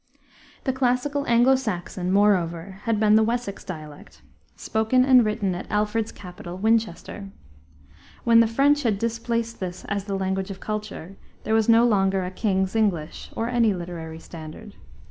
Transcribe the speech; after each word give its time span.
The 0.63 0.73
classical 0.73 1.27
Anglo 1.27 1.55
Saxon, 1.55 2.11
moreover, 2.11 2.79
had 2.85 2.99
been 2.99 3.13
the 3.15 3.21
Wessex 3.21 3.63
dialect, 3.63 4.23
spoken 4.55 5.05
and 5.05 5.23
written 5.23 5.53
at 5.53 5.69
Alfred's 5.69 6.11
capital, 6.11 6.57
Winchester. 6.57 7.29
When 8.23 8.39
the 8.39 8.47
French 8.47 8.81
had 8.81 8.97
displaced 8.97 9.59
this 9.59 9.85
as 9.85 10.05
the 10.05 10.17
language 10.17 10.49
of 10.49 10.59
culture, 10.59 11.17
there 11.43 11.53
was 11.53 11.69
no 11.69 11.85
longer 11.85 12.25
a 12.25 12.31
"king's 12.31 12.75
English" 12.75 13.29
or 13.35 13.47
any 13.47 13.75
literary 13.75 14.17
standard. 14.19 14.73